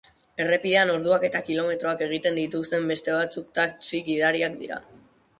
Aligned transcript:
Errepidean 0.43 0.91
orduak 0.93 1.25
eta 1.27 1.41
kilometroak 1.49 2.01
egiten 2.05 2.39
dituzten 2.39 2.87
beste 2.93 3.13
batzuk 3.17 3.51
taxi 3.59 4.01
gidariak 4.09 4.57
dira. 4.63 4.81